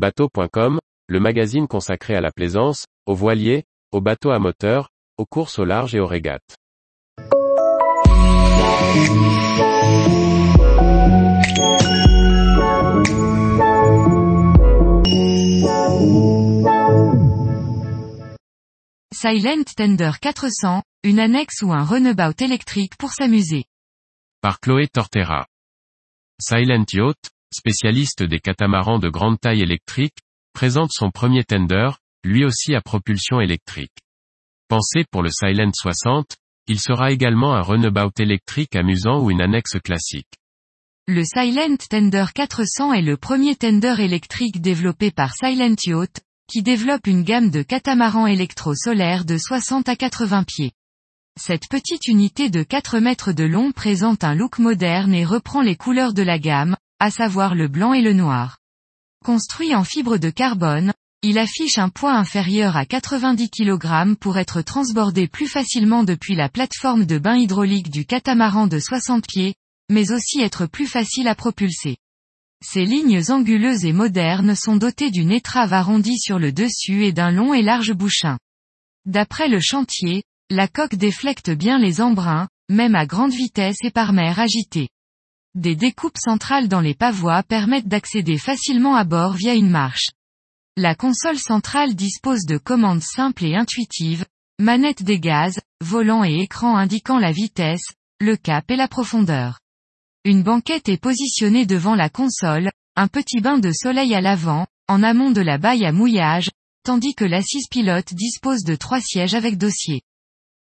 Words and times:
Bateau.com, 0.00 0.80
le 1.08 1.20
magazine 1.20 1.68
consacré 1.68 2.14
à 2.14 2.22
la 2.22 2.32
plaisance, 2.32 2.86
aux 3.04 3.14
voiliers, 3.14 3.64
aux 3.92 4.00
bateaux 4.00 4.30
à 4.30 4.38
moteur, 4.38 4.88
aux 5.18 5.26
courses 5.26 5.58
au 5.58 5.66
large 5.66 5.94
et 5.94 6.00
aux 6.00 6.06
régates. 6.06 6.56
Silent 19.12 19.64
Tender 19.76 20.12
400, 20.18 20.82
une 21.04 21.18
annexe 21.18 21.60
ou 21.60 21.74
un 21.74 21.84
runabout 21.84 22.40
électrique 22.40 22.96
pour 22.96 23.12
s'amuser. 23.12 23.64
Par 24.40 24.60
Chloé 24.60 24.88
Tortera. 24.88 25.46
Silent 26.40 26.86
Yacht, 26.90 27.32
spécialiste 27.52 28.22
des 28.22 28.40
catamarans 28.40 28.98
de 28.98 29.08
grande 29.08 29.38
taille 29.40 29.62
électrique, 29.62 30.18
présente 30.52 30.90
son 30.92 31.10
premier 31.10 31.44
tender, 31.44 31.90
lui 32.24 32.44
aussi 32.44 32.74
à 32.74 32.80
propulsion 32.80 33.40
électrique. 33.40 33.96
Pensé 34.68 35.04
pour 35.10 35.22
le 35.22 35.30
Silent 35.30 35.72
60, 35.72 36.36
il 36.66 36.78
sera 36.78 37.10
également 37.10 37.54
un 37.54 37.62
runabout 37.62 38.12
électrique 38.18 38.76
amusant 38.76 39.20
ou 39.20 39.30
une 39.30 39.42
annexe 39.42 39.78
classique. 39.82 40.28
Le 41.08 41.24
Silent 41.24 41.76
Tender 41.88 42.26
400 42.32 42.92
est 42.92 43.02
le 43.02 43.16
premier 43.16 43.56
tender 43.56 43.96
électrique 43.98 44.60
développé 44.60 45.10
par 45.10 45.34
Silent 45.34 45.74
Yacht, 45.84 46.20
qui 46.46 46.62
développe 46.62 47.06
une 47.06 47.24
gamme 47.24 47.50
de 47.50 47.62
catamarans 47.62 48.28
électro-solaires 48.28 49.24
de 49.24 49.36
60 49.36 49.88
à 49.88 49.96
80 49.96 50.44
pieds. 50.44 50.72
Cette 51.40 51.68
petite 51.68 52.06
unité 52.06 52.50
de 52.50 52.62
4 52.62 53.00
mètres 53.00 53.32
de 53.32 53.44
long 53.44 53.72
présente 53.72 54.24
un 54.24 54.34
look 54.34 54.58
moderne 54.58 55.14
et 55.14 55.24
reprend 55.24 55.62
les 55.62 55.76
couleurs 55.76 56.12
de 56.12 56.22
la 56.22 56.38
gamme, 56.38 56.76
à 57.00 57.10
savoir 57.10 57.54
le 57.54 57.66
blanc 57.66 57.92
et 57.94 58.02
le 58.02 58.12
noir. 58.12 58.58
Construit 59.24 59.74
en 59.74 59.84
fibre 59.84 60.18
de 60.18 60.30
carbone, 60.30 60.92
il 61.22 61.38
affiche 61.38 61.78
un 61.78 61.88
poids 61.88 62.14
inférieur 62.14 62.76
à 62.76 62.86
90 62.86 63.50
kg 63.50 64.14
pour 64.18 64.38
être 64.38 64.62
transbordé 64.62 65.26
plus 65.26 65.48
facilement 65.48 66.04
depuis 66.04 66.34
la 66.34 66.48
plateforme 66.48 67.04
de 67.04 67.18
bain 67.18 67.36
hydraulique 67.36 67.90
du 67.90 68.06
catamaran 68.06 68.66
de 68.66 68.78
60 68.78 69.26
pieds, 69.26 69.54
mais 69.90 70.12
aussi 70.12 70.40
être 70.40 70.66
plus 70.66 70.86
facile 70.86 71.28
à 71.28 71.34
propulser. 71.34 71.96
Ces 72.62 72.84
lignes 72.84 73.22
anguleuses 73.28 73.84
et 73.84 73.92
modernes 73.92 74.54
sont 74.54 74.76
dotées 74.76 75.10
d'une 75.10 75.32
étrave 75.32 75.72
arrondie 75.72 76.18
sur 76.18 76.38
le 76.38 76.52
dessus 76.52 77.04
et 77.04 77.12
d'un 77.12 77.30
long 77.30 77.54
et 77.54 77.62
large 77.62 77.92
bouchin. 77.92 78.38
D'après 79.06 79.48
le 79.48 79.60
chantier, 79.60 80.22
la 80.50 80.68
coque 80.68 80.94
déflecte 80.94 81.50
bien 81.50 81.78
les 81.78 82.00
embruns, 82.02 82.48
même 82.68 82.94
à 82.94 83.06
grande 83.06 83.32
vitesse 83.32 83.78
et 83.82 83.90
par 83.90 84.12
mer 84.12 84.38
agitée. 84.38 84.88
Des 85.56 85.74
découpes 85.74 86.16
centrales 86.16 86.68
dans 86.68 86.80
les 86.80 86.94
pavois 86.94 87.42
permettent 87.42 87.88
d'accéder 87.88 88.38
facilement 88.38 88.94
à 88.94 89.02
bord 89.02 89.32
via 89.32 89.54
une 89.54 89.68
marche. 89.68 90.10
La 90.76 90.94
console 90.94 91.38
centrale 91.38 91.96
dispose 91.96 92.44
de 92.46 92.56
commandes 92.56 93.02
simples 93.02 93.44
et 93.44 93.56
intuitives, 93.56 94.24
manette 94.60 95.02
des 95.02 95.18
gaz, 95.18 95.58
volant 95.84 96.22
et 96.22 96.38
écran 96.38 96.76
indiquant 96.76 97.18
la 97.18 97.32
vitesse, 97.32 97.82
le 98.20 98.36
cap 98.36 98.70
et 98.70 98.76
la 98.76 98.86
profondeur. 98.86 99.58
Une 100.24 100.44
banquette 100.44 100.88
est 100.88 101.02
positionnée 101.02 101.66
devant 101.66 101.96
la 101.96 102.10
console, 102.10 102.70
un 102.94 103.08
petit 103.08 103.40
bain 103.40 103.58
de 103.58 103.72
soleil 103.72 104.14
à 104.14 104.20
l'avant, 104.20 104.68
en 104.86 105.02
amont 105.02 105.32
de 105.32 105.40
la 105.40 105.58
baille 105.58 105.84
à 105.84 105.90
mouillage, 105.90 106.50
tandis 106.84 107.14
que 107.14 107.24
l'assise 107.24 107.66
pilote 107.68 108.14
dispose 108.14 108.62
de 108.62 108.76
trois 108.76 109.00
sièges 109.00 109.34
avec 109.34 109.58
dossier. 109.58 110.02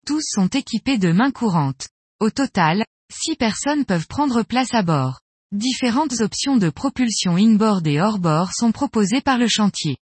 Tous 0.06 0.22
sont 0.22 0.48
équipés 0.48 0.98
de 0.98 1.10
mains 1.10 1.32
courantes. 1.32 1.88
Au 2.20 2.30
total, 2.30 2.84
six 3.12 3.36
personnes 3.36 3.84
peuvent 3.84 4.06
prendre 4.06 4.42
place 4.42 4.74
à 4.74 4.82
bord. 4.82 5.20
Différentes 5.52 6.20
options 6.20 6.56
de 6.56 6.70
propulsion 6.70 7.36
inboard 7.36 7.86
et 7.86 8.00
hors-bord 8.00 8.52
sont 8.52 8.72
proposées 8.72 9.20
par 9.20 9.38
le 9.38 9.48
chantier. 9.48 9.96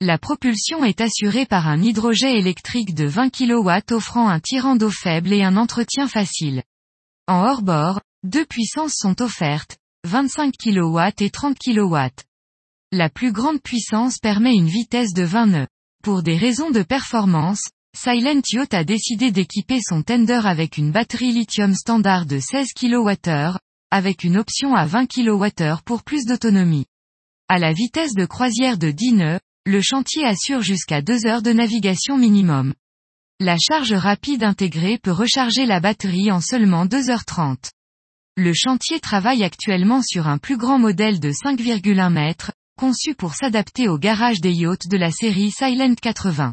La 0.00 0.18
propulsion 0.18 0.84
est 0.84 1.00
assurée 1.00 1.46
par 1.46 1.68
un 1.68 1.80
hydrogène 1.80 2.36
électrique 2.36 2.94
de 2.94 3.06
20 3.06 3.30
kW 3.30 3.94
offrant 3.94 4.28
un 4.28 4.40
tirant 4.40 4.76
d'eau 4.76 4.90
faible 4.90 5.32
et 5.32 5.42
un 5.42 5.56
entretien 5.56 6.08
facile. 6.08 6.62
En 7.26 7.44
hors-bord, 7.44 8.00
deux 8.22 8.44
puissances 8.44 8.96
sont 8.96 9.22
offertes, 9.22 9.78
25 10.04 10.52
kW 10.58 11.00
et 11.20 11.30
30 11.30 11.56
kW. 11.58 11.96
La 12.92 13.08
plus 13.08 13.32
grande 13.32 13.62
puissance 13.62 14.18
permet 14.18 14.54
une 14.54 14.68
vitesse 14.68 15.14
de 15.14 15.22
20 15.22 15.46
nœuds. 15.46 15.68
Pour 16.02 16.22
des 16.22 16.36
raisons 16.36 16.70
de 16.70 16.82
performance, 16.82 17.62
Silent 17.96 18.42
Yacht 18.52 18.74
a 18.74 18.82
décidé 18.82 19.30
d'équiper 19.30 19.78
son 19.80 20.02
tender 20.02 20.40
avec 20.44 20.78
une 20.78 20.90
batterie 20.90 21.30
lithium 21.30 21.74
standard 21.74 22.26
de 22.26 22.40
16 22.40 22.72
kWh, 22.74 23.56
avec 23.92 24.24
une 24.24 24.36
option 24.36 24.74
à 24.74 24.84
20 24.84 25.06
kWh 25.06 25.80
pour 25.84 26.02
plus 26.02 26.26
d'autonomie. 26.26 26.86
À 27.48 27.60
la 27.60 27.72
vitesse 27.72 28.14
de 28.14 28.26
croisière 28.26 28.78
de 28.78 28.90
10 28.90 29.12
nœuds, 29.12 29.40
le 29.64 29.80
chantier 29.80 30.24
assure 30.24 30.60
jusqu'à 30.60 31.02
2 31.02 31.24
heures 31.26 31.42
de 31.42 31.52
navigation 31.52 32.18
minimum. 32.18 32.74
La 33.38 33.56
charge 33.58 33.92
rapide 33.92 34.42
intégrée 34.42 34.98
peut 34.98 35.12
recharger 35.12 35.64
la 35.64 35.78
batterie 35.78 36.32
en 36.32 36.40
seulement 36.40 36.86
2h30. 36.86 37.70
Le 38.36 38.52
chantier 38.54 38.98
travaille 38.98 39.44
actuellement 39.44 40.02
sur 40.02 40.26
un 40.26 40.38
plus 40.38 40.56
grand 40.56 40.80
modèle 40.80 41.20
de 41.20 41.30
5,1 41.30 42.12
mètres, 42.12 42.50
conçu 42.76 43.14
pour 43.14 43.34
s'adapter 43.34 43.88
au 43.88 43.98
garage 43.98 44.40
des 44.40 44.52
yachts 44.52 44.88
de 44.88 44.96
la 44.96 45.12
série 45.12 45.52
Silent 45.52 45.94
80. 45.94 46.52